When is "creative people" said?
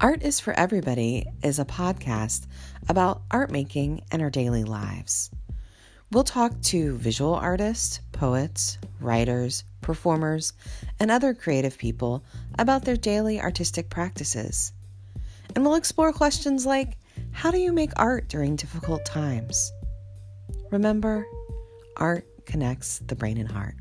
11.34-12.24